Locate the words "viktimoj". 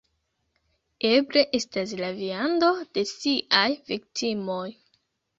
3.91-4.65